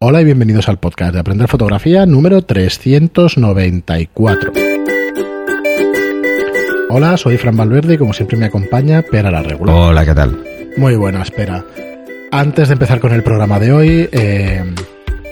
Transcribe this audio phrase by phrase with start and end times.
[0.00, 4.52] Hola y bienvenidos al podcast de Aprender Fotografía número 394.
[6.90, 9.74] Hola, soy Fran Valverde y como siempre me acompaña Pera la Regular.
[9.74, 10.38] Hola, ¿qué tal?
[10.76, 11.64] Muy buena, espera.
[12.30, 14.62] Antes de empezar con el programa de hoy, eh,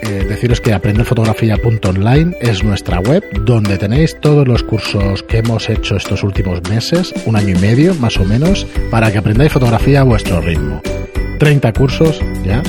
[0.02, 5.94] eh, deciros que aprenderfotografía.online es nuestra web donde tenéis todos los cursos que hemos hecho
[5.94, 10.04] estos últimos meses, un año y medio más o menos, para que aprendáis fotografía a
[10.04, 10.82] vuestro ritmo.
[11.38, 12.64] 30 cursos ya,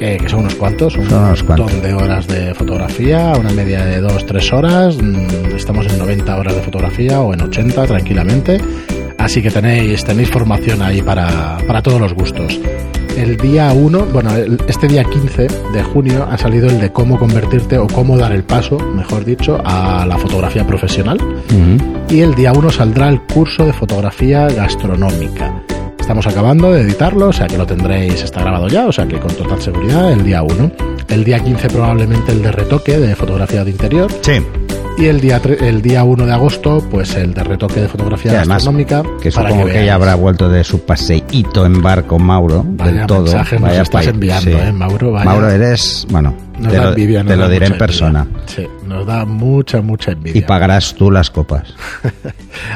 [0.00, 1.82] eh, que son unos cuantos, un Son unos montón cuantos.
[1.82, 6.62] de horas de fotografía, una media de 2-3 horas, mm, estamos en 90 horas de
[6.62, 8.58] fotografía o en 80 tranquilamente,
[9.18, 12.58] así que tenéis, tenéis formación ahí para, para todos los gustos.
[13.16, 17.18] El día 1, bueno, el- este día 15 de junio ha salido el de cómo
[17.18, 21.18] convertirte o cómo dar el paso, mejor dicho, a la fotografía profesional
[22.08, 25.52] y el día 1 saldrá el curso de fotografía gastronómica.
[26.10, 29.20] Estamos acabando de editarlo, o sea que lo tendréis, está grabado ya, o sea que
[29.20, 30.72] con total seguridad el día 1.
[31.08, 34.32] El día 15 probablemente el de retoque de fotografía de interior Sí,
[34.98, 38.48] y el día, el día 1 de agosto pues el de retoque de fotografía Sí,
[38.48, 39.04] gastronómica.
[39.22, 39.86] que supongo que, veáis.
[39.86, 43.22] ya habrá vuelto de su paseíto en barco Mauro, Vaya del todo.
[43.22, 45.12] mensajes nos estás pa- enviando, ¿eh, Mauro?
[45.12, 45.24] Vaya.
[45.26, 48.20] Mauro, eres, bueno, Nos te da lo, envidia, nos te lo diré en persona.
[48.20, 48.42] envidia.
[48.46, 50.38] Sí, nos da mucha, mucha envidia.
[50.38, 51.74] Y pagarás tú las copas.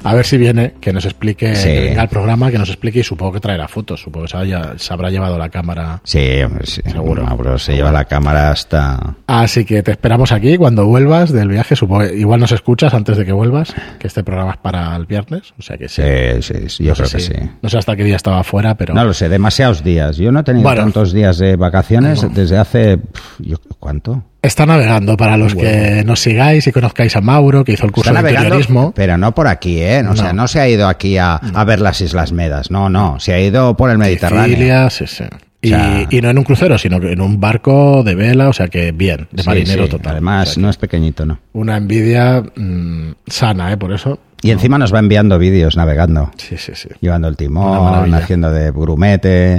[0.04, 1.96] A ver si viene, que nos explique, Sí.
[1.98, 4.00] al programa, que nos explique y supongo que traerá fotos.
[4.00, 6.00] Supongo que se, haya- se habrá llevado la cámara.
[6.04, 6.38] Sí.
[6.64, 7.24] Seguro.
[7.24, 9.16] Mauro se lleva la cámara hasta...
[9.26, 11.76] Así que te esperamos aquí cuando vuelvas del viaje.
[11.76, 15.52] Supongo igual nos escuchas antes de que vuelvas, que este programa es para el viernes.
[15.58, 16.02] O sea que sí.
[16.40, 17.32] Sí, yo No creo que sí.
[17.62, 18.94] No sé hasta qué día estaba fuera, pero.
[18.94, 20.16] No lo sé, demasiados días.
[20.16, 20.82] Yo no he tenido Bueno.
[20.82, 22.28] tantos días de vacaciones No.
[22.30, 22.98] desde hace...
[23.38, 24.24] yo- ¿Cuánto?
[24.42, 28.12] Está navegando para los que nos sigáis y conozcáis a Mauro, que hizo el curso
[28.12, 28.92] de interiorismo.
[28.94, 30.04] pero no por aquí, ¿eh?
[30.08, 30.46] O sea, No.
[30.48, 32.70] se ha ido aquí a, a ver las Islas Medas.
[32.70, 33.18] No, no.
[33.20, 34.44] Se ha ido por el Mediterráneo.
[34.46, 35.24] Sicilia, sí, sí.
[35.62, 38.68] Y, sea- y no en un crucero, sino en un barco de vela, o sea
[38.68, 39.90] que bien, de Sí, marinero sí.
[39.90, 40.12] total.
[40.12, 41.38] Además, O sea que no es pequeñito, ¿no?
[41.54, 43.78] Una envidia mm, sana, ¿eh?
[43.78, 44.18] Por eso.
[44.42, 46.90] Y encima nos va enviando vídeos navegando, Sí, sí, sí.
[47.00, 49.58] llevando el timón, haciendo de grumete,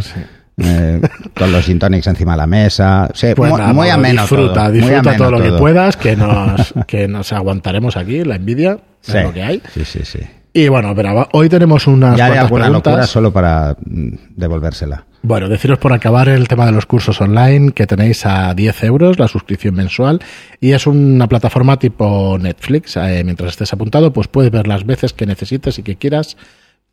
[0.58, 1.02] eh,
[1.38, 3.10] con los gin tonics encima de la mesa.
[3.14, 4.64] Sí, Pues muy, nada, muy ameno disfruta, todo.
[4.70, 8.78] muy disfruta ameno todo lo que puedas, que nos, que nos aguantaremos aquí, la envidia,
[9.02, 9.62] Sí, es lo que hay.
[9.74, 10.20] sí, sí, sí.
[10.58, 12.92] Y bueno, pero hoy tenemos unas Ya alguna preguntas.
[12.94, 15.04] locura solo para mm, devolvérsela.
[15.22, 19.20] Bueno, deciros por acabar el tema de los cursos online que tenéis a 10 euros
[19.20, 20.22] la suscripción mensual
[20.62, 22.96] y es una plataforma tipo Netflix.
[22.96, 26.38] Eh, mientras estés apuntado, pues puedes ver las veces que necesites y que quieras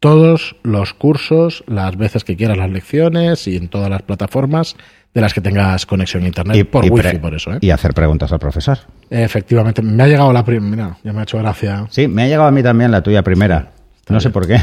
[0.03, 4.75] todos los cursos, las veces que quieras las lecciones y en todas las plataformas
[5.15, 7.53] de las que tengas conexión a internet por wifi, pre- por eso.
[7.55, 7.59] ¿eh?
[7.61, 8.79] y hacer preguntas al profesor.
[9.11, 11.87] Efectivamente, me ha llegado la primera, ya me ha hecho gracia.
[11.91, 13.71] Sí, me ha llegado a mí también la tuya primera.
[14.09, 14.59] no sé por qué.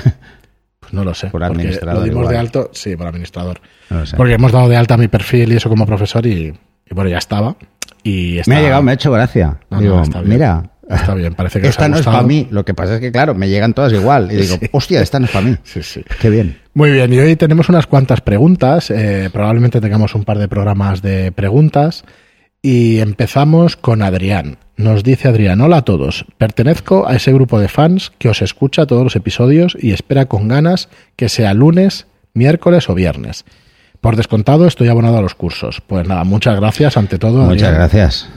[0.81, 1.27] Pues no lo sé.
[1.27, 2.33] Por administrador Lo dimos igual.
[2.33, 3.61] de alto, sí, por administrador.
[3.89, 4.17] No lo sé.
[4.17, 6.47] Porque hemos dado de alta mi perfil y eso como profesor y,
[6.89, 7.55] y bueno, ya estaba.
[8.03, 9.59] Y Me ha llegado, me ha hecho gracia.
[9.69, 10.29] No, no, digo, bien.
[10.29, 12.47] mira, Está bien, parece que os esta ha no es para mí.
[12.49, 14.31] Lo que pasa es que, claro, me llegan todas igual.
[14.31, 14.67] Y digo, Sí.
[14.71, 15.55] hostia, esta no es para mí.
[15.63, 16.03] Sí, sí.
[16.19, 16.57] Qué bien.
[16.73, 18.89] Muy bien, y hoy tenemos unas cuantas preguntas.
[18.89, 22.03] eh, probablemente tengamos un par de programas de preguntas.
[22.61, 24.57] Y empezamos con Adrián.
[24.75, 26.25] Nos dice Adrián, hola a todos.
[26.37, 30.47] Pertenezco a ese grupo de fans que os escucha todos los episodios y espera con
[30.49, 33.45] ganas que sea lunes, miércoles o viernes.
[34.01, 35.81] Por descontado estoy abonado a los cursos.
[35.85, 37.43] Pues nada, muchas gracias ante todo.
[37.43, 37.75] Muchas Adrián.
[37.75, 38.29] gracias.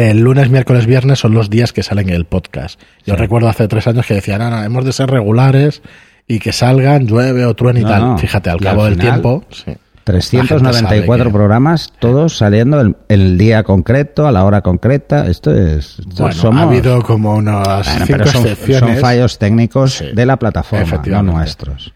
[0.00, 2.80] El lunes, miércoles, viernes son los días que salen en el podcast.
[3.04, 5.82] Yo recuerdo hace tres años que decían, Ana, hemos de ser regulares
[6.28, 8.00] y que salgan, llueve o truene y No, tal.
[8.02, 8.18] no.
[8.18, 9.44] Fíjate, al Y cabo al del final, tiempo.
[9.50, 9.62] sí.
[9.66, 14.60] La gente 394 sabe que- programas, todos saliendo el, el día concreto, a la hora
[14.62, 15.26] concreta.
[15.26, 15.98] Esto es.
[15.98, 17.66] esto Bueno, somos- ha habido como unas
[17.98, 18.90] Bueno, cinco son, excepciones.
[18.94, 21.92] son fallos técnicos Sí, de la plataforma, no nuestros.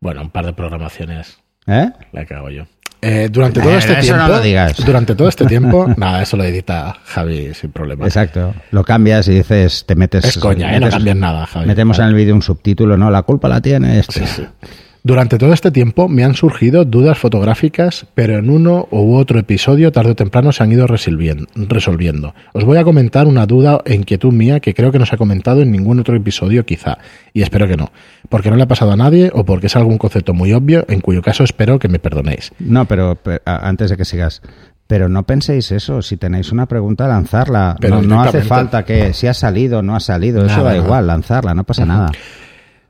[0.00, 1.38] Bueno, un par de programaciones.
[1.66, 1.90] ¿Eh?
[2.12, 2.64] La cago yo.
[3.00, 4.26] Eh, durante todo Eh, este tiempo.
[4.26, 4.84] no.
[4.84, 5.86] Durante todo este tiempo.
[5.96, 8.04] nada, eso lo edita Javi sin problema.
[8.06, 8.54] Exacto.
[8.72, 10.24] Lo cambias y dices, te metes.
[10.24, 10.80] Es coña, ¿eh?
[10.80, 11.66] No cambias nada, Javi.
[11.66, 14.24] Metemos en el vídeo un subtítulo, no, la culpa la tiene este.
[15.04, 19.90] Durante todo este tiempo me han surgido dudas fotográficas, pero en uno u otro episodio
[19.92, 22.34] tarde o temprano se han ido resolvien- resolviendo.
[22.52, 25.18] Os voy a comentar una duda e inquietud mía que creo que no se ha
[25.18, 26.98] comentado en ningún otro episodio quizá,
[27.32, 27.90] y espero que no,
[28.28, 31.00] porque no le ha pasado a nadie o porque es algún concepto muy obvio, en
[31.00, 32.52] cuyo caso espero que me perdonéis.
[32.58, 34.42] No, pero, antes de que sigas,
[34.86, 36.00] pero no penséis eso.
[36.02, 37.76] Si tenéis una pregunta, lanzarla.
[37.80, 40.44] Pero no, no hace falta que si ha salido o no ha salido.
[40.44, 42.10] Eso da igual, lanzarla, no pasa nada.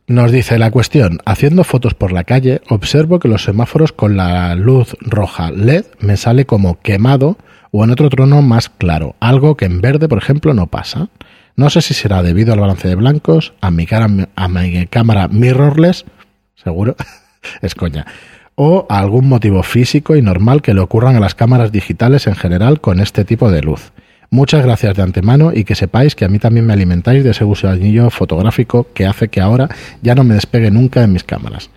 [0.08, 4.54] Nos dice la cuestión, haciendo fotos por la calle, observo que los semáforos con la
[4.54, 7.36] luz roja LED me sale como quemado
[7.72, 11.10] o en otro tono más claro, algo que en verde, por ejemplo, no pasa.
[11.56, 15.28] No sé si será debido al balance de blancos, a mi, cara, a mi cámara
[15.28, 16.06] mirrorless,
[16.54, 16.96] seguro,
[17.60, 18.06] es coña,
[18.54, 22.80] o algún motivo físico y normal que le ocurran a las cámaras digitales en general
[22.80, 23.92] con este tipo de luz.
[24.30, 27.44] Muchas gracias de antemano y que sepáis que a mí también me alimentáis de ese
[27.44, 29.68] gusanillo fotográfico que hace que ahora
[30.02, 31.70] ya no me despegue nunca en mis cámaras.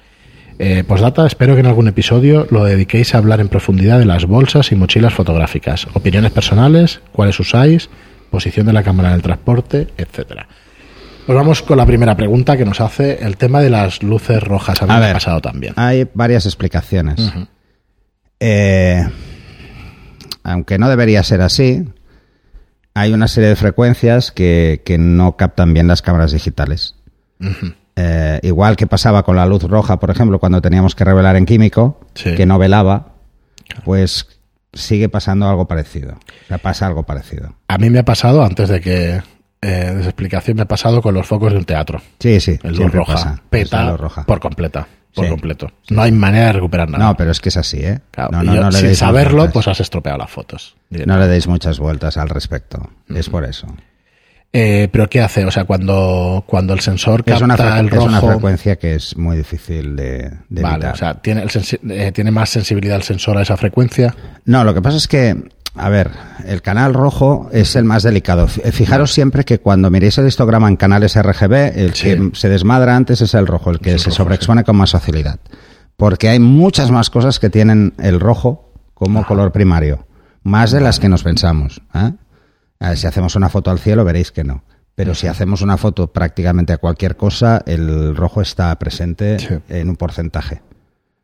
[0.60, 4.26] Eh, postdata, espero que en algún episodio lo dediquéis a hablar en profundidad de las
[4.26, 7.90] bolsas y mochilas fotográficas, opiniones personales, cuáles usáis,
[8.30, 10.48] posición de la cámara en el transporte, etcétera.
[11.26, 14.82] Pues vamos con la primera pregunta que nos hace el tema de las luces rojas.
[14.82, 15.74] A mí A me ha ver, pasado también.
[15.78, 17.32] Hay varias explicaciones.
[18.40, 19.04] Eh,
[20.44, 21.86] aunque no debería ser así,
[22.94, 26.96] hay una serie de frecuencias que, que no captan bien las cámaras digitales.
[27.96, 31.46] Eh, igual que pasaba con la luz roja, por ejemplo, cuando teníamos que revelar en
[31.46, 32.36] químico, Sí.
[32.36, 33.14] que no velaba,
[33.84, 34.28] pues
[34.74, 36.14] sigue pasando algo parecido.
[36.44, 37.56] O sea, pasa algo parecido.
[37.68, 41.14] A mí me ha pasado, antes de que eh, esa explicación, me ha pasado con
[41.14, 42.02] los focos de un teatro.
[42.20, 42.58] Sí, sí.
[42.64, 43.14] El luz roja.
[43.14, 43.42] pasa.
[43.50, 44.24] Peta roja.
[44.26, 44.88] por completa.
[45.14, 45.30] Por Sí.
[45.32, 45.72] completo.
[45.90, 47.06] No hay manera de recuperar nada.
[47.06, 48.00] No, pero es que es así, ¿eh?
[48.12, 50.76] Claro, no, no, yo, no le sin saberlo, pues has estropeado las fotos.
[50.90, 52.90] No le deis muchas vueltas al respecto.
[53.10, 53.68] Es por eso.
[54.54, 55.46] Eh, pero ¿qué hace?
[55.46, 58.06] O sea, cuando, cuando el sensor capta Es una, el es rojo...
[58.08, 60.94] una frecuencia que es muy difícil de, de Vale, evitar.
[60.94, 64.14] o sea, ¿tiene, el eh, ¿tiene más sensibilidad el sensor a esa frecuencia?
[64.44, 65.38] No, lo que pasa es que,
[65.76, 66.12] a ver,
[66.46, 68.46] el canal rojo es el más delicado.
[68.46, 72.04] F- Fijaros siempre que cuando miréis el histograma en canales RGB, el Sí.
[72.08, 75.40] que se desmadra antes es el rojo, el que el se sobreexpone con más facilidad.
[75.98, 80.06] Porque hay muchas más cosas que tienen el rojo como color primario,
[80.44, 81.82] más de las que nos pensamos.
[81.94, 82.12] ¿eh?
[82.80, 84.64] Ver, si hacemos una foto al cielo veréis que no.
[84.96, 89.48] Pero si hacemos una foto prácticamente a cualquier cosa, el rojo está presente Sí.
[89.70, 90.62] en un porcentaje.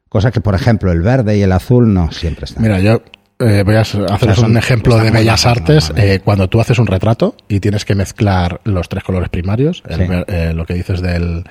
[0.09, 2.63] Cosa que, por ejemplo, el verde y el azul no siempre están.
[2.63, 3.01] Mira, yo
[3.39, 5.91] eh, voy a haceros un ejemplo de bellas artes.
[5.95, 9.99] eh, cuando tú haces un retrato y tienes que mezclar los tres colores primarios, el
[10.07, 10.13] Sí.
[10.27, 11.43] eh, lo que dices del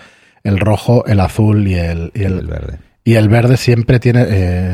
[0.44, 2.78] el rojo, el azul y el, y el, el verde.
[3.04, 4.22] y el verde siempre tiene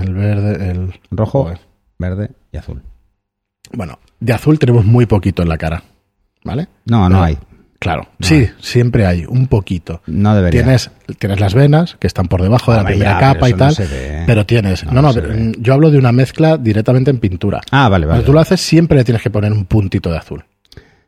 [0.02, 1.60] el verde, el Rojo, Joder.
[1.98, 2.82] verde y azul.
[3.72, 5.82] Bueno, de azul tenemos muy poquito en la cara,
[6.44, 6.68] ¿vale?
[6.84, 7.38] No, no hay.
[7.82, 10.02] Claro, sí, siempre hay un poquito.
[10.06, 10.62] No debería.
[10.62, 13.58] Tienes, tienes las venas que están por debajo de la primera ya, capa y no
[13.58, 14.22] tal, ve.
[14.24, 17.60] pero tienes, No, no, no, no pero, yo hablo de una mezcla directamente en pintura.
[17.72, 18.18] Ah, vale, vale.
[18.18, 20.44] Cuando tú lo haces siempre le tienes que poner un puntito de azul.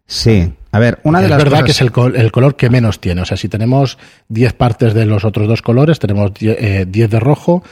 [0.06, 0.52] Sí.
[0.72, 1.64] A ver, una de es las verdad cosas...
[1.66, 3.22] que es el, col- el color que menos tiene.
[3.22, 3.96] O sea, si tenemos
[4.28, 7.62] 10 partes de los otros dos colores, tenemos 10 eh, 10 de rojo,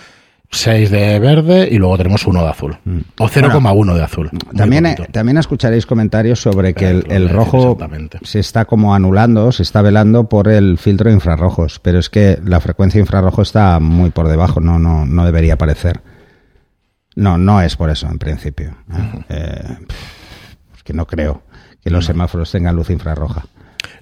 [0.55, 2.77] 6 de verde y luego tenemos uno de azul.
[3.19, 4.29] O 0,1 de azul.
[4.33, 4.57] Mm.
[4.57, 7.79] También, eh, también escucharéis comentarios sobre que el, el rojo
[8.23, 12.39] se está como anulando, se está velando por el filtro de infrarrojos, pero es que
[12.45, 16.03] la frecuencia infrarrojo está muy por debajo, no, no, no debería aparecer.
[17.17, 18.75] No, no es por eso en principio.
[18.93, 19.25] ¿eh?
[19.31, 19.77] Eh,
[20.85, 21.43] que no creo
[21.83, 23.47] que los semáforos tengan luz infrarroja.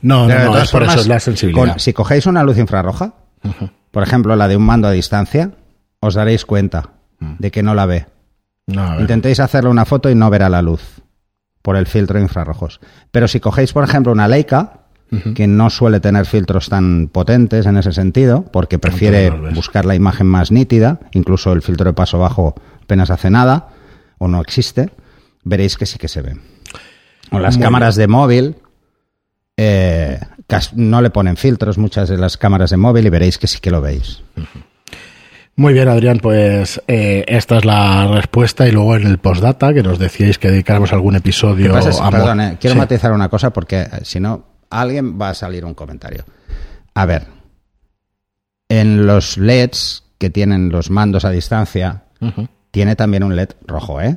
[0.02, 1.68] No, no, es por eso es la sensibilidad.
[1.72, 3.14] con- si cogéis una luz infrarroja,
[3.90, 5.52] por ejemplo la de un mando a distancia,
[6.00, 7.34] os daréis cuenta Mm.
[7.38, 8.06] de que no la ve.
[8.66, 8.98] No.
[9.00, 11.02] Intentéis hacerle una foto y no verá la luz
[11.60, 12.80] por el filtro de infrarrojos.
[13.10, 14.78] Pero si cogéis, por ejemplo, una Leica,
[15.34, 20.26] que no suele tener filtros tan potentes en ese sentido, porque prefiere buscar la imagen
[20.28, 23.68] más nítida, incluso el filtro de paso bajo apenas hace nada
[24.18, 24.90] o no existe,
[25.42, 26.36] veréis que sí que se ve.
[27.32, 28.56] O las Muy cámaras de móvil
[29.56, 30.20] eh,
[30.74, 33.70] no le ponen filtros muchas de las cámaras de móvil y veréis que sí que
[33.72, 34.22] lo veis.
[35.60, 39.82] Muy bien, Adrián, pues eh, esta es la respuesta y luego en el postdata que
[39.82, 42.78] nos decíais que dedicáramos algún episodio pasa a perdón, eh, quiero Sí.
[42.78, 46.24] matizar una cosa porque eh, si no, alguien va a salir un comentario.
[46.94, 47.26] A ver,
[48.70, 52.04] en los LEDs que tienen los mandos a distancia,
[52.70, 54.16] tiene también un LED rojo, ¿eh?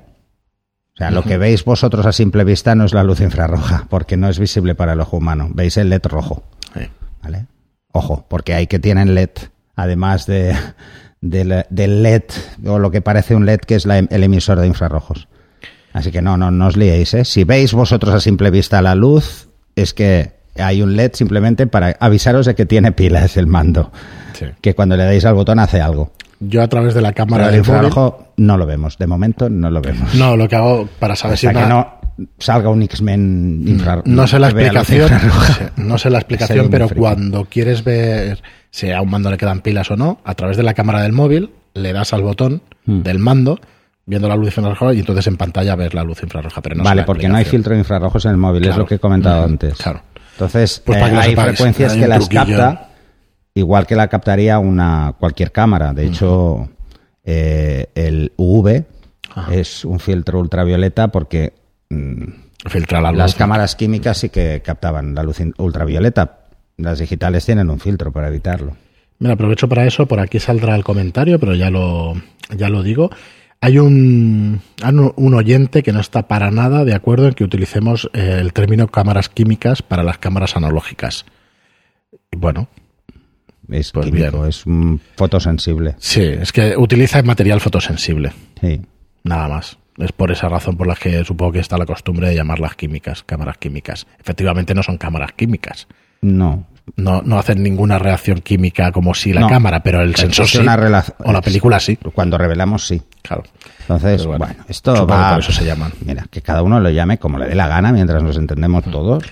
[0.94, 4.16] O sea, lo que veis vosotros a simple vista no es la luz infrarroja, porque
[4.16, 5.50] no es visible para el ojo humano.
[5.54, 6.88] Veis el LED rojo, Sí.
[7.22, 7.48] ¿vale?
[7.92, 9.32] Ojo, porque hay que tienen LED,
[9.76, 10.56] además de,
[11.24, 12.24] del, del LED,
[12.68, 15.28] o lo que parece un LED, que es la em- el emisor de infrarrojos.
[15.94, 17.24] Así que no, no, no os liéis, ¿eh?
[17.26, 21.96] Si veis vosotros a simple vista la luz, es que hay un LED simplemente para
[22.00, 23.92] avisaros de que tiene pilas el mando.
[24.34, 24.46] Sí.
[24.62, 26.12] Que cuando le dais al botón hace algo.
[26.40, 28.98] Yo a través de la cámara del móvil, infrarrojo no lo vemos.
[28.98, 30.14] De momento no lo vemos.
[30.16, 32.03] no, lo que hago para saber si Hasta que una- no
[32.40, 34.08] salga un X-Men infrarrojo.
[34.08, 35.10] No sé la explicación,
[35.78, 39.90] no sé la explicación, pero cuando quieres ver si a un mando le quedan pilas
[39.92, 43.02] o no, a través de la cámara del móvil le das al botón Hmm.
[43.02, 43.60] del mando
[44.06, 47.04] viendo la luz infrarroja y entonces en pantalla ves la luz infrarroja, pero no vale,
[47.04, 49.52] porque no hay filtro de infrarrojos en el móvil, es lo que he comentado Ujú,
[49.52, 49.78] antes.
[49.78, 50.02] claro.
[50.34, 52.90] Entonces, Pues eh, hay sepáis, frecuencias hay que las capta
[53.54, 55.94] igual que la captaría una cualquier cámara.
[55.94, 56.68] De hecho,
[57.24, 58.84] eh, el UV
[59.34, 59.54] Ajá.
[59.54, 61.63] es un filtro ultravioleta porque mm,
[62.66, 63.18] Filtra la luz.
[63.18, 66.40] las cámaras químicas sí que captaban la luz ultravioleta.
[66.78, 68.76] Las digitales tienen un filtro para evitarlo.
[69.20, 72.14] Mira, aprovecho para eso, por aquí saldrá el comentario, pero ya lo,
[72.56, 73.10] ya lo digo.
[73.62, 74.60] Hay un,
[75.16, 78.90] un oyente que no está para nada de acuerdo en que utilicemos eh, el término
[78.90, 81.26] cámaras químicas para las cámaras analógicas.
[82.36, 82.68] Bueno,
[83.70, 84.66] es pues químico, es
[85.16, 85.96] fotosensible.
[86.00, 88.34] Sí, es que utiliza material fotosensible.
[88.60, 88.82] Sí.
[89.24, 89.78] Nada más.
[89.98, 93.24] Es por esa razón por la que supongo que está la costumbre de llamarlas químicas,
[93.24, 94.08] cámaras químicas.
[94.20, 95.88] Efectivamente no son cámaras químicas.
[96.22, 96.66] No.
[96.98, 100.60] No, no hacen ninguna reacción química como si la cámara, pero el sensor sí.
[100.60, 101.96] o la película sí.
[101.96, 103.02] Cuando revelamos sí.
[103.22, 103.44] Claro.
[103.82, 105.32] Entonces, bueno, esto va.
[105.32, 105.94] Por eso se llaman.
[106.06, 109.24] Mira, que cada uno lo llame como le dé la gana mientras nos entendemos todos.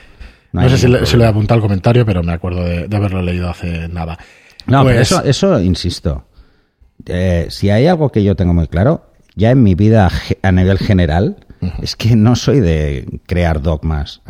[0.53, 3.87] No, sé si le, he apuntado al comentario, pero me acuerdo de, haberlo leído hace
[3.89, 4.17] nada.
[4.67, 6.25] No, pero pues eso, eso insisto.
[7.05, 10.11] Eh, si hay algo que yo tengo muy claro, ya en mi vida
[10.41, 11.45] a nivel general,
[11.81, 14.21] es que no soy de crear dogmas.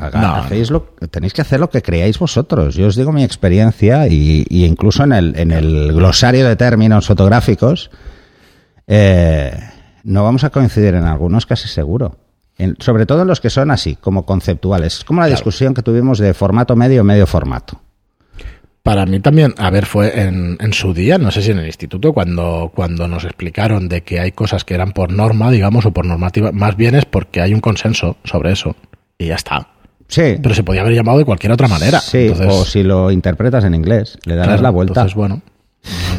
[1.09, 2.75] tenéis que hacer lo que creáis vosotros.
[2.75, 7.89] Yo os digo mi experiencia y, incluso en el, en el, glosario de términos fotográficos
[8.87, 9.57] eh,
[10.03, 12.17] no vamos a coincidir en algunos casi seguro.
[12.79, 14.97] sobre todo en los que son así, como conceptuales.
[14.99, 17.79] Es como la discusión que tuvimos de formato medio, medio formato.
[18.83, 21.67] Para mí también, a ver, fue en, en, su día, no sé si en el
[21.67, 25.91] instituto, cuando, cuando nos explicaron de que hay cosas que eran por norma, digamos, o
[25.91, 28.75] por normativa, más bien es porque hay un consenso sobre eso.
[29.19, 29.67] Y ya está.
[30.07, 30.35] Sí.
[30.41, 31.99] Pero se podía haber llamado de cualquier otra manera.
[31.99, 34.93] Sí, o si lo interpretas en inglés, le darás la vuelta.
[34.93, 35.41] Entonces, bueno,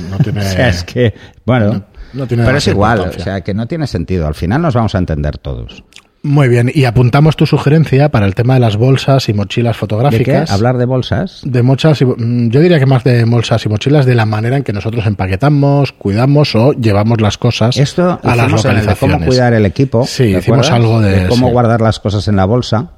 [0.08, 0.40] no, tiene...
[0.46, 1.14] o sea, es que,
[1.44, 1.84] bueno,
[2.28, 4.26] pero es igual, o sea, que no tiene sentido.
[4.26, 5.84] Al final nos vamos a entender todos.
[6.24, 10.48] Muy bien, y apuntamos tu sugerencia para el tema de las bolsas y mochilas fotográficas.
[10.48, 11.40] ¿De ¿Hablar de bolsas?
[11.44, 14.62] De y, mm, yo diría que más de bolsas y mochilas, de la manera en
[14.62, 18.98] que nosotros empaquetamos, cuidamos o llevamos las cosas Esto a las localizaciones.
[18.98, 20.06] cómo cuidar el equipo.
[20.06, 22.90] Sí, hicimos algo de, cómo guardar las cosas en la bolsa.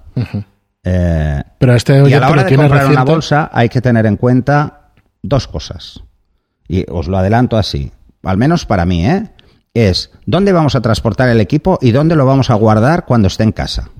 [0.84, 4.16] Eh, Pero este y a la hora de comprar una bolsa hay que tener en
[4.16, 4.90] cuenta
[5.22, 6.02] dos cosas.
[6.68, 7.90] Y os lo adelanto así,
[8.22, 9.30] al menos para mí, ¿eh?
[9.74, 13.42] Es dónde vamos a transportar el equipo y dónde lo vamos a guardar cuando esté
[13.42, 13.90] en casa.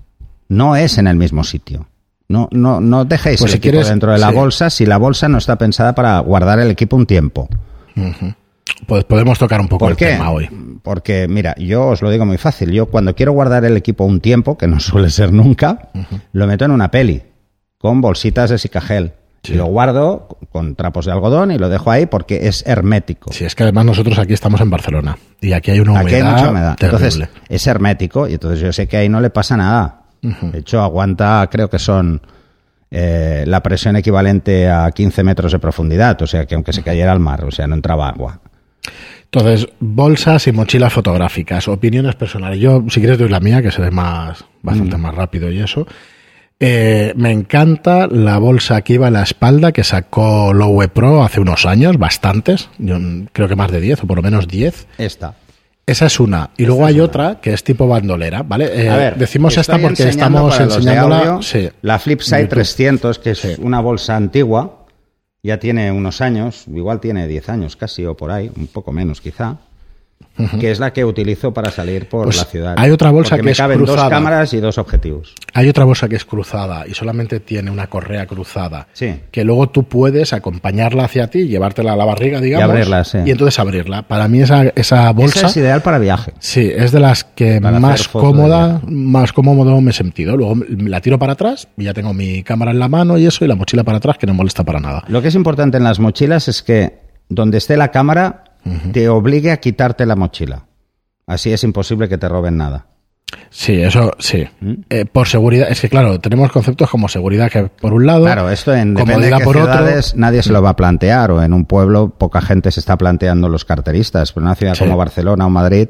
[0.49, 1.89] No es en el mismo sitio.
[2.29, 5.39] No, no, no dejéis pues el equipo dentro de la bolsa si la bolsa no
[5.39, 7.49] está pensada para guardar el equipo un tiempo.
[8.87, 10.49] Pues podemos tocar un poco el tema hoy.
[10.83, 12.71] Porque, mira, yo os lo digo muy fácil.
[12.71, 15.91] Yo cuando quiero guardar el equipo un tiempo, que no suele ser nunca,
[16.33, 17.23] lo meto en una peli
[17.79, 19.13] con bolsitas de sicagel.
[19.49, 23.33] Lo guardo con trapos de algodón y lo dejo ahí porque es hermético.
[23.33, 26.07] Sí, es que además nosotros aquí estamos en Barcelona y aquí hay una humedad.
[26.07, 26.77] Aquí hay mucha humedad.
[26.81, 30.01] Entonces es hermético y entonces yo sé que ahí no le pasa nada.
[30.23, 32.23] De hecho, aguanta, creo que son
[32.91, 37.13] eh, la presión equivalente a 15 metros de profundidad, o sea que aunque se cayera
[37.13, 38.41] al mar, o sea, no entraba agua.
[39.25, 42.61] Entonces, bolsas y mochilas fotográficas, opiniones personales.
[42.61, 45.87] Yo, si quieres, doy la mía, que se ve más, bastante más rápido y eso.
[46.61, 51.41] Eh, me encanta la bolsa que iba a la espalda que sacó Lowe Pro hace
[51.41, 52.97] unos años, bastantes, yo
[53.33, 54.87] creo que más de 10 o por lo menos 10.
[54.99, 55.35] Esta.
[55.87, 56.51] Esa es una.
[56.57, 58.71] Y luego hay otra que es tipo bandolera, ¿vale?
[58.73, 61.41] Eh, decimos esta porque estamos enseñándola.
[61.83, 64.87] La Flipside 300, que es una bolsa antigua,
[65.43, 69.21] ya tiene unos años, igual tiene 10 años casi o por ahí, un poco menos
[69.21, 69.59] quizá
[70.61, 72.75] que es la que utilizo para salir por pues la ciudad.
[72.77, 75.35] Hay otra bolsa que me es caben dos cámaras y dos objetivos.
[75.53, 78.89] Hay otra bolsa que es cruzada y solamente tiene una correa cruzada.
[78.93, 79.15] Sí.
[79.31, 82.69] Que luego tú puedes acompañarla hacia ti, llevártela a la barriga, digamos.
[82.69, 83.19] Y abrirla, sí.
[83.25, 84.03] Y entonces abrirla.
[84.03, 85.47] Para mí esa, esa bolsa...
[85.47, 86.33] es ideal para viaje.
[86.41, 90.37] Sí, es de las que más cómoda, más cómodo me he sentido.
[90.37, 93.45] Luego la tiro para atrás y ya tengo mi cámara en la mano y eso
[93.45, 95.05] y la mochila para atrás que no molesta para nada.
[95.09, 98.45] Lo que es importante en las mochilas es que donde esté la cámara
[98.93, 100.67] te obligue a quitarte la mochila.
[101.27, 102.87] Así es imposible que te roben nada.
[103.51, 104.47] Sí, eso sí.
[104.61, 104.73] ¿Mm?
[104.91, 108.51] Eh, por seguridad, es que claro, tenemos conceptos como seguridad que por un lado, claro,
[108.51, 110.21] esto en comodidad por ciudades, otro.
[110.21, 113.49] Nadie se lo va a plantear o en un pueblo poca gente se está planteando
[113.49, 115.89] los carteristas, pero en una ciudad como Barcelona o Madrid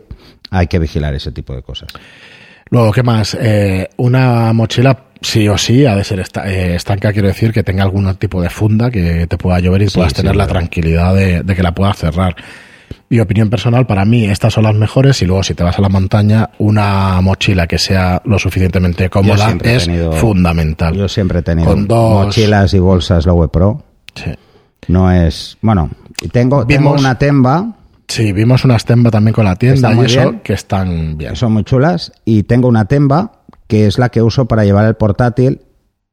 [0.50, 1.88] hay que vigilar ese tipo de cosas.
[2.70, 3.36] Luego, ¿qué más?
[3.38, 7.82] Eh, una mochila sí o sí ha de ser eh, estanca, quiero decir que tenga
[7.82, 11.54] algún tipo de funda que te pueda llover y puedas tener la tranquilidad de, de,
[11.56, 12.36] que la puedas cerrar.
[13.08, 15.82] Y opinión personal, para mí estas son las mejores y luego si te vas a
[15.82, 19.88] la montaña, una mochila que sea lo suficientemente cómoda es
[20.20, 20.94] fundamental.
[20.94, 23.82] Yo siempre he tenido mochilas y bolsas Lowe Pro.
[24.14, 24.32] Sí.
[24.88, 25.56] No es...
[25.62, 25.90] Bueno,
[26.32, 27.76] tengo, tengo una Temba...
[28.06, 31.34] Sí, vimos unas Temba también con la tienda y eso, que están bien.
[31.36, 32.12] Son muy chulas.
[32.24, 35.62] Y tengo una Temba que es la que uso para llevar el portátil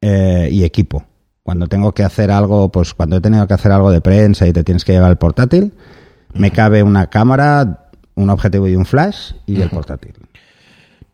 [0.01, 1.05] eh, y equipo.
[1.43, 4.53] Cuando tengo que hacer algo, pues cuando he tenido que hacer algo de prensa y
[4.53, 5.73] te tienes que llevar el portátil,
[6.33, 10.13] me cabe una cámara, un objetivo y un flash y el portátil.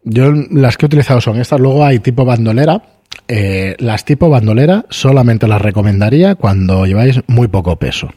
[0.03, 1.59] Yo las que he utilizado son estas.
[1.59, 2.81] Luego hay tipo bandolera.
[3.27, 8.09] Eh, las tipo bandolera solamente las recomendaría cuando lleváis muy poco peso.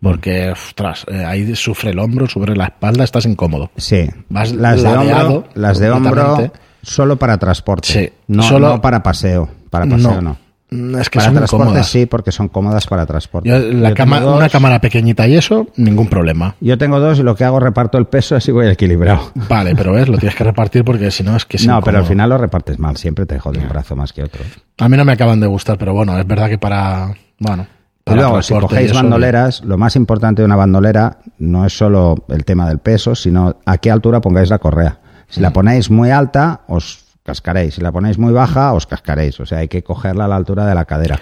[0.00, 3.70] Porque, ostras, eh, ahí sufre el hombro, sufre la espalda, estás incómodo.
[3.76, 4.06] Sí.
[4.28, 6.52] Vas las de hombro, las de hombro.
[6.84, 7.88] Solo para transporte.
[7.88, 9.48] Sí, No, solo- no para paseo.
[9.70, 10.36] Para paseo no.
[10.70, 11.88] Mm, Es que Para son transporte cómodas.
[11.88, 13.48] sí, porque son cómodas para transporte.
[13.48, 16.56] Yo, la Yo cama- una cámara pequeñita y eso, ningún problema.
[16.60, 19.30] Yo tengo dos y lo que hago reparto el peso así voy equilibrado.
[19.48, 21.98] Vale, pero ves, lo tienes que repartir porque si no es que es No, pero
[21.98, 22.08] al incómodo.
[22.08, 22.96] final lo repartes mal.
[22.96, 24.42] Siempre te jode un brazo más que otro.
[24.78, 27.12] A mí no me acaban de gustar, pero bueno, es verdad que para.
[27.38, 27.66] Bueno.
[28.06, 32.16] Y luego, si cogéis eso, bandoleras, lo más importante de una bandolera no es solo
[32.28, 34.98] el tema del peso, sino a qué altura pongáis la correa.
[35.28, 37.74] Si la ponéis muy alta, os cascaréis.
[37.74, 39.40] Si la ponéis muy baja, os cascaréis.
[39.40, 41.18] O sea, hay que cogerla a la altura de la cadera.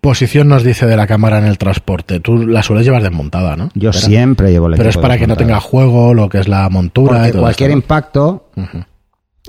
[0.00, 2.20] Posición nos dice de la cámara en el transporte.
[2.20, 3.70] Tú la sueles llevar desmontada, ¿no?
[3.74, 6.48] Yo Pero- siempre llevo el Pero es para que no tenga juego lo que es
[6.48, 8.50] la montura Porque y todo cualquier esto, impacto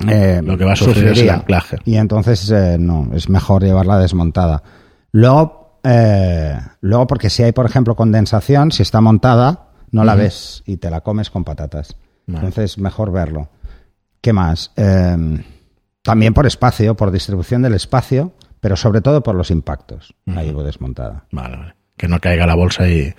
[0.08, 1.78] eh, Lo que va a sufrir es el anclaje.
[1.86, 4.64] Y entonces eh, no, es mejor llevarla desmontada.
[5.12, 10.64] Luego, eh, luego porque si hay, por ejemplo, condensación, si está montada, no la ves
[10.66, 11.96] y te la comes con patatas.
[12.27, 12.48] Vale.
[12.48, 13.50] Entonces, mejor verlo.
[14.22, 14.72] ¿Qué más?
[14.75, 15.43] Eh,
[16.01, 20.13] también por espacio, por distribución del espacio, pero sobre todo por los impactos.
[20.25, 21.25] La llevo desmontada.
[21.31, 21.74] Vale, vale.
[21.96, 23.13] Que no caiga la bolsa y,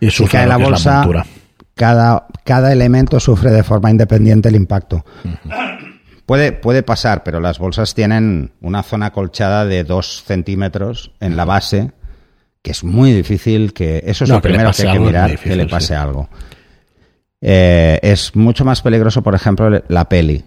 [0.00, 1.26] y Si sufra cae lo la que es bolsa, montura.
[1.74, 5.04] cada, cada elemento sufre de forma independiente el impacto.
[6.24, 11.44] Puede, puede pasar, pero las bolsas tienen una zona colchada de dos centímetros en la
[11.44, 11.92] base,
[12.62, 14.02] que es muy difícil que...
[14.04, 15.70] Eso es No, lo primero que hay que mirar, difícil, que le sí.
[15.70, 16.28] pase algo.
[17.48, 20.42] Eh, es mucho más peligroso, por ejemplo, la peli.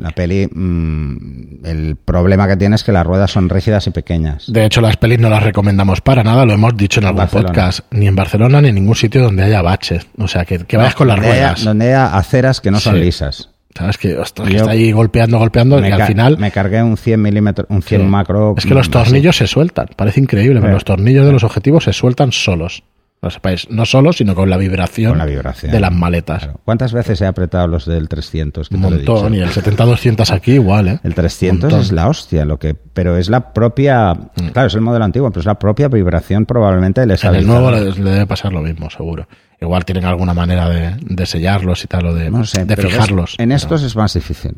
[0.00, 4.44] La peli, mm, el problema que tiene es que las ruedas son rígidas y pequeñas.
[4.52, 7.48] De hecho, las pelis no las recomendamos para nada, lo hemos dicho en algún Barcelona.
[7.48, 7.80] podcast.
[7.92, 10.06] Ni en Barcelona ni en ningún sitio donde haya baches.
[10.18, 11.64] O sea, que, que vayas con las donde haya- ruedas.
[11.64, 13.00] donde haya aceras que no son Sí.
[13.00, 13.50] lisas.
[13.76, 13.98] ¿Sabes?
[13.98, 16.38] Que, ostras, que está ahí golpeando, golpeando y al final.
[16.38, 18.06] me cargué un 100 milímetros, un 100 Sí.
[18.06, 18.54] macro.
[18.56, 19.88] Es que los mm, tornillos se sueltan.
[19.96, 22.82] Parece increíble, pero los tornillos de los objetivos se sueltan solos.
[23.26, 25.72] Lo sepáis, no solos, sino con la vibración, Con la vibración.
[25.72, 26.44] de las maletas.
[26.44, 26.60] Claro.
[26.64, 28.68] ¿Cuántas veces he apretado los del 300?
[28.68, 29.34] Que Un montón.
[29.34, 31.00] Y el 70-200 aquí igual, ¿eh?
[31.02, 31.80] El 300 Montón.
[31.80, 34.14] es la hostia, lo que, pero es la propia,
[34.52, 37.70] claro, es el modelo antiguo, pero es la propia vibración probablemente del En el nuevo
[37.72, 39.26] le, le debe pasar lo mismo, seguro.
[39.60, 42.88] Igual tienen alguna manera de, de sellarlos y tal, o de, No sé, de pero
[42.88, 43.34] ves, fijarlos.
[43.38, 44.54] En Pero estos es más difícil.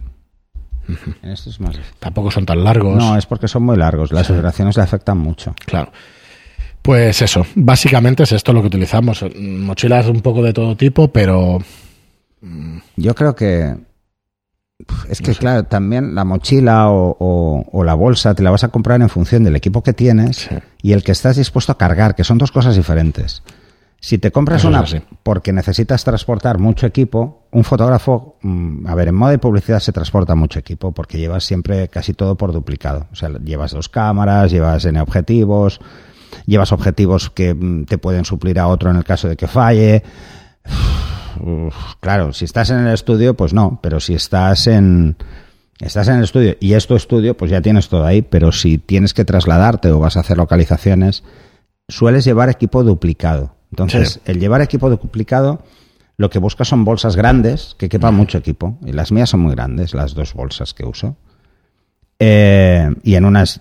[1.22, 1.94] En estos es más difícil.
[2.00, 2.96] Tampoco son tan largos.
[2.96, 5.54] No, es porque son muy largos, las vibraciones le afectan mucho.
[5.66, 5.92] Claro.
[6.88, 9.22] Pues eso, básicamente es esto lo que utilizamos.
[9.38, 11.58] Mochilas un poco de todo tipo, pero
[12.96, 13.76] Yo creo que
[15.10, 18.68] es que, claro, también la mochila o, o- o la bolsa te la vas a
[18.68, 20.54] comprar en función del equipo que tienes Sí.
[20.80, 23.42] y el que estás dispuesto a cargar, que son dos cosas diferentes.
[24.00, 28.94] Si te compras Eso es una porque necesitas transportar mucho equipo, un fotógrafo, mm, a
[28.94, 32.50] ver, en moda y publicidad se transporta mucho equipo porque llevas siempre casi todo por
[32.52, 33.08] duplicado.
[33.12, 35.80] O sea, llevas dos cámaras, llevas N objetivos,
[36.46, 40.02] llevas objetivos que mm, te pueden suplir a otro en el caso de que falle.
[41.40, 45.16] Uf, claro, si estás en el estudio, pues no, pero si estás en
[45.80, 48.78] estás en el estudio y es tu estudio, pues ya tienes todo ahí, pero si
[48.78, 51.22] tienes que trasladarte o vas a hacer localizaciones,
[51.88, 53.54] sueles llevar equipo duplicado.
[53.70, 54.20] Entonces, Sí.
[54.32, 55.62] el llevar equipo duplicado
[56.16, 58.76] lo que buscas son bolsas grandes que quepan mucho equipo.
[58.84, 61.16] Y las mías son muy grandes, las dos bolsas que uso.
[62.18, 63.60] Eh, y en unas,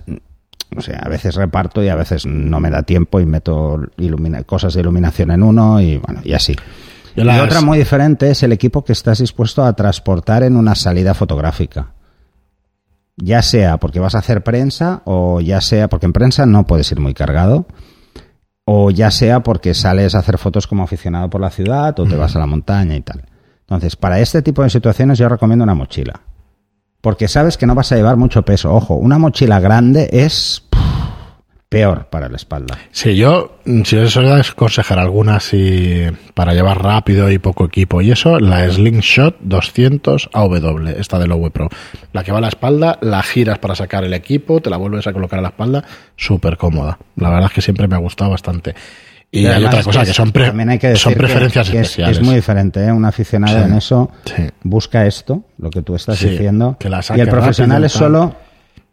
[0.76, 4.44] o sea, a veces reparto y a veces no me da tiempo y meto ilumina-
[4.44, 6.56] cosas de iluminación en uno y bueno, y así.
[7.16, 10.76] Y las- otra muy diferente es el equipo que estás dispuesto a transportar en una
[10.76, 11.94] salida fotográfica.
[13.16, 16.92] Ya sea porque vas a hacer prensa o ya sea porque en prensa no puedes
[16.92, 17.66] ir muy cargado
[18.66, 22.16] o ya sea porque sales a hacer fotos como aficionado por la ciudad o te
[22.16, 23.24] vas a la montaña y tal.
[23.62, 26.22] Entonces, para este tipo de situaciones yo recomiendo una mochila.
[27.08, 28.74] Porque sabes que no vas a llevar mucho peso.
[28.74, 30.68] Ojo, una mochila grande es
[31.70, 32.78] peor para la espalda.
[32.92, 38.02] Sí, yo, mm, si os voy aconsejar alguna así para llevar rápido y poco equipo
[38.02, 41.70] y eso, la Slingshot 200 AW, esta de Lowe Pro.
[42.12, 45.08] La que va a la espalda, la giras para sacar el equipo, te la vuelves
[45.08, 45.86] a colocar a la espalda,
[46.18, 47.00] súper cómoda.
[47.16, 48.76] La verdad es que siempre me ha gustado bastante.
[49.30, 51.88] Y, hay otra cosa, que, son, pre- también hay que decir son preferencias que es,
[51.90, 52.18] especiales.
[52.18, 52.92] es muy diferente, ¿eh?
[52.92, 54.44] Un aficionado Sí, en eso sí.
[54.64, 56.78] busca esto, lo que tú estás Sí, diciendo.
[56.80, 58.34] que la saque y el profesional es solo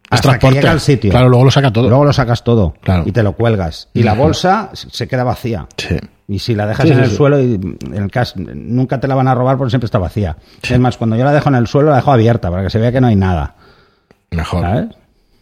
[0.09, 0.55] hasta que transporte.
[0.57, 1.09] llega al sitio.
[1.11, 1.87] Claro, luego lo saca todo.
[1.87, 3.03] Luego lo sacas todo Claro.
[3.05, 3.87] y te lo cuelgas.
[3.93, 5.67] Y la bolsa se queda vacía.
[5.77, 5.95] Sí.
[6.27, 7.15] Y si la dejas Sí, en el sí.
[7.15, 10.35] suelo, y en el caso, nunca te la van a robar porque siempre está vacía.
[10.61, 12.77] Es más, cuando yo la dejo en el suelo, la dejo abierta para que se
[12.79, 13.55] vea que no hay nada.
[14.31, 14.61] Mejor.
[14.63, 14.85] ¿Sabes?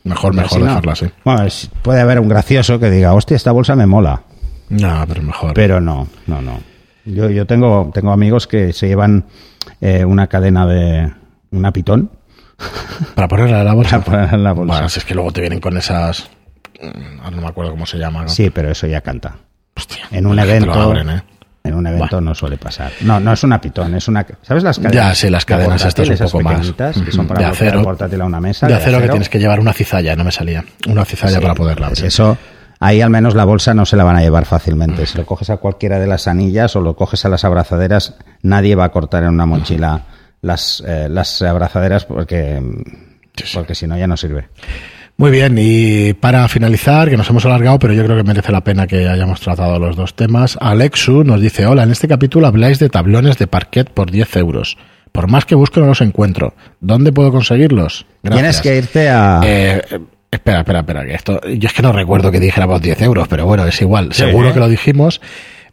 [0.04, 0.66] Mejor, mejor no.
[0.68, 1.06] dejarla así.
[1.26, 1.46] Bueno,
[1.82, 4.22] puede haber un gracioso que diga, hostia, esta bolsa me mola.
[4.74, 5.54] No, pero mejor.
[5.54, 6.60] Pero no, no, no.
[7.06, 9.26] Yo, yo tengo, tengo amigos que se llevan
[9.82, 11.12] eh, una cadena de
[11.52, 12.10] una pitón
[13.16, 14.00] Para ponerla en la bolsa.
[14.04, 14.74] para poner en la bolsa.
[14.74, 16.30] Bueno, si es que luego te vienen con esas.
[16.82, 18.22] mm, Ahora no me acuerdo cómo se llama.
[18.24, 18.30] ¿no?
[18.30, 19.36] Sí, pero eso ya canta.
[19.76, 20.72] Hostia, En un evento.
[20.72, 21.24] abren, ¿eh?
[21.66, 22.92] En un evento no suele pasar.
[23.02, 24.26] No, no es una pitón, es una.
[24.42, 24.94] ¿Sabes las cadenas?
[24.94, 26.72] Ya, sí, las de cadenas estas un poco más.
[26.74, 27.82] Que son para De acero.
[27.84, 28.68] portátil a una mesa.
[28.68, 30.64] De acero que tienes que llevar una cizalla, no me salía.
[30.88, 32.08] Una cizalla Sí, para poderla pues abrir.
[32.08, 32.38] Eso,
[32.84, 35.06] ahí al menos la bolsa no se la van a llevar fácilmente.
[35.06, 38.76] Si lo coges a cualquiera de las anillas o lo coges a las abrazaderas, nadie
[38.76, 40.02] va a cortar en una mochila
[40.42, 42.62] las, eh, las abrazaderas porque,
[43.54, 44.50] porque si no ya no sirve.
[45.16, 48.64] Muy bien, y para finalizar, que nos hemos alargado, pero yo creo que merece la
[48.64, 52.80] pena que hayamos tratado los dos temas, Alexu nos dice, hola, en este capítulo habláis
[52.80, 54.78] de tablones de parquet por 10 euros.
[55.12, 56.56] Por más que busco no los encuentro.
[56.82, 58.08] ¿Dónde puedo conseguirlos?
[58.24, 58.42] Gracias.
[58.42, 59.42] Tienes que irte a...
[59.46, 59.82] Eh,
[60.36, 63.46] espera, espera, espera, que esto, yo es que no recuerdo que dijéramos 10 euros, pero
[63.46, 64.24] bueno, es igual, Sí.
[64.24, 65.22] seguro que lo dijimos,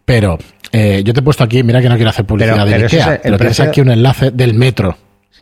[0.04, 0.38] pero
[0.72, 2.84] eh, yo te he puesto aquí, mira que no quiero hacer publicidad Pero- de pero
[2.86, 4.96] Ikea, es pero tienes aquí un enlace del metro.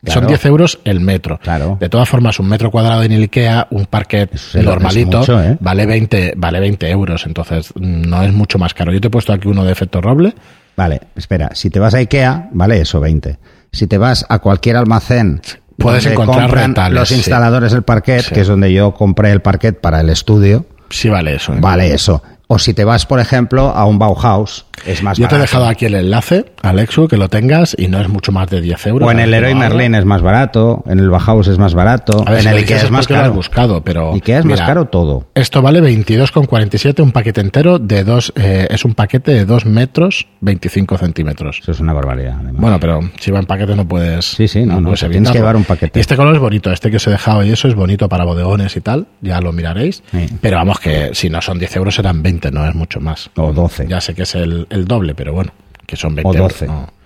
[0.04, 0.20] Claro.
[0.20, 1.38] Son 10 euros el metro.
[1.42, 1.76] Claro.
[1.80, 5.56] De todas formas, un metro cuadrado en Ikea, un es normalito, mucho, ¿eh?
[5.58, 8.92] vale, 20, vale 20 euros, entonces mm, no es mucho más caro.
[8.92, 10.34] Yo te he puesto aquí uno de efecto roble,
[10.76, 11.50] Vale, espera.
[11.54, 13.36] Si te vas a Ikea, vale eso, 20.
[13.72, 15.40] Si te vas a cualquier almacén...
[15.78, 18.34] Puedes encontrar retales, Los instaladores del parquet, Sí.
[18.34, 21.52] que es donde yo compré el parquet para el estudio, sí vale eso.
[21.54, 21.58] ¿eh?
[21.60, 22.22] vale eso.
[22.48, 25.66] O si te vas, por ejemplo, a un Bauhaus, es más Yo te he dejado
[25.66, 29.08] aquí el enlace, Alexu, que lo tengas y no es mucho más de 10 euros.
[29.08, 32.34] O en el Leroy Merlin es más barato, en el Bauhaus es más barato, ver,
[32.34, 33.34] en si el Ikea es más porque lo has caro.
[33.34, 35.26] buscado, pero Ikea es más caro todo.
[35.34, 40.26] Esto vale 22,47 un paquete entero de dos, eh, es un paquete de 2 metros
[40.40, 41.58] 25 centímetros.
[41.62, 42.36] Eso es una barbaridad.
[42.40, 42.60] además.
[42.60, 44.24] Bueno, pero si va en paquete no puedes.
[44.24, 45.98] Sí, sí, no, no, puedes tienes que llevar un paquete.
[45.98, 48.24] Y este color es bonito, este que os he dejado y eso es bonito para
[48.24, 50.02] bodegones y tal, ya lo miraréis.
[50.10, 50.26] Sí.
[50.40, 53.30] Pero vamos, que si no son 10 euros serán 20, no es mucho más.
[53.36, 53.86] O 12.
[53.88, 55.52] Ya sé que es el, el doble, pero bueno,
[55.86, 56.64] que son 20 O 12.
[56.64, 56.80] euros.
[56.80, 56.98] ¿no?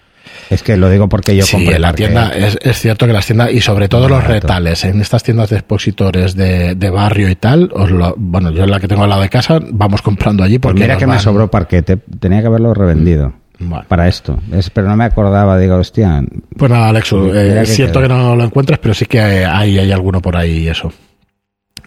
[0.51, 3.13] Es que lo digo porque yo sí, compré en la tienda es, es cierto que
[3.13, 7.29] las tiendas y sobre todo los retales en estas tiendas de expositores de, de barrio
[7.29, 10.03] y tal, os lo, bueno, yo en la que tengo al lado de casa vamos
[10.03, 13.33] comprando allí Pues porque mira que me sobró parquet, eh, tenía que haberlo revendido.
[13.59, 13.85] Bueno.
[13.87, 14.41] Para esto.
[14.53, 16.23] Es, pero no me acordaba, digo, hostia.
[16.57, 19.93] Pues nada, Alexu, eh, es cierto que no lo encuentras, pero sí que hay, hay
[19.93, 20.93] alguno por ahí y eso.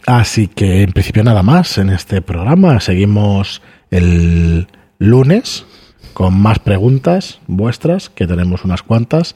[0.05, 2.79] Así que en principio nada más en este programa.
[2.79, 3.61] Seguimos
[3.91, 4.67] el
[5.05, 5.65] lunes
[6.13, 9.35] con más preguntas vuestras, que tenemos unas cuantas.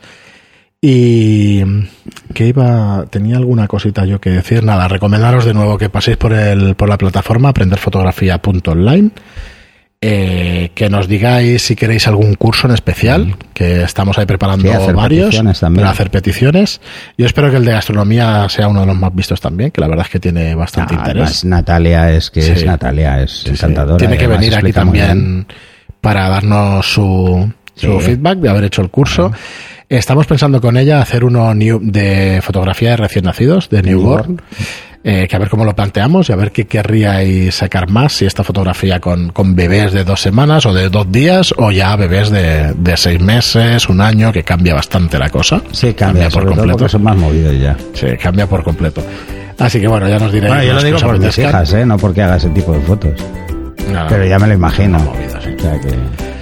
[0.81, 1.61] Y
[2.33, 4.63] que iba, tenía alguna cosita yo que decir.
[4.63, 9.11] Nada, recomendaros de nuevo que paséis por el, por la plataforma aprenderfotografía.online.
[10.01, 14.69] Eh, que nos digáis si queréis algún curso en especial, que estamos ahí preparando Sí,
[14.69, 15.35] hacer varios
[15.75, 16.79] para hacer peticiones.
[17.17, 19.89] Yo espero que el de gastronomía sea uno de los más vistos también, que la
[19.89, 21.43] verdad es que tiene bastante Ah, interés.
[21.43, 22.51] Natalia es que Sí.
[22.51, 23.97] es Natalia, es Sí, encantadora.
[23.97, 25.45] Tiene que venir aquí también
[25.99, 29.33] para darnos su, su feedback de haber hecho el curso.
[29.89, 34.41] Estamos pensando con ella hacer uno new de fotografía de recién nacidos, de newborn.
[35.03, 38.25] Eh, que a ver cómo lo planteamos y a ver qué querríais sacar más, si
[38.25, 42.29] esta fotografía con, con bebés de dos semanas o de dos días o ya bebés
[42.29, 45.61] de, de seis meses, un año, que cambia bastante la cosa.
[45.71, 46.89] Sí, cambia, por completo.
[46.89, 47.77] son más movidos ya.
[47.93, 49.01] Sí, cambia por completo.
[49.57, 50.53] Así que bueno, ya nos diréis.
[50.53, 51.85] Bueno, yo lo digo por mis hijas, ¿eh?
[51.85, 53.11] no porque haga ese tipo de fotos.
[53.91, 54.99] No, no, Pero ya me lo imagino.
[55.43, 55.49] sí.
[55.57, 56.38] O sea que...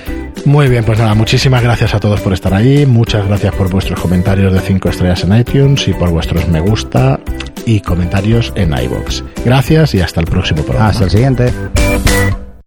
[0.48, 4.00] Muy bien, pues nada, muchísimas gracias a todos por estar ahí, muchas gracias por vuestros
[4.00, 7.20] comentarios de 5 estrellas en iTunes y por vuestros me gusta
[7.66, 9.26] y comentarios en iBox.
[9.44, 10.88] Gracias y hasta el próximo programa.
[10.88, 12.47] Hasta el siguiente.